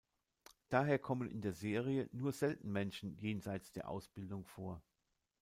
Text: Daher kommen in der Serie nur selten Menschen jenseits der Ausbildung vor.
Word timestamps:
Daher 0.69 0.97
kommen 0.97 1.29
in 1.29 1.41
der 1.43 1.53
Serie 1.53 2.09
nur 2.11 2.31
selten 2.31 2.71
Menschen 2.71 3.19
jenseits 3.19 3.71
der 3.71 3.87
Ausbildung 3.87 4.45
vor. 4.47 4.81